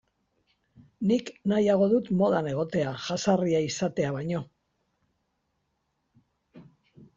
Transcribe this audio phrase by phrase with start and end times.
[1.11, 4.43] Nik nahiago dut modan egotea jazarria izatea baino.